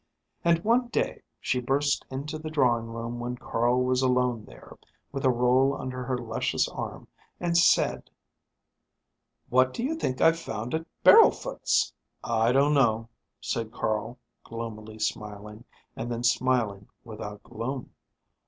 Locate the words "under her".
5.79-6.17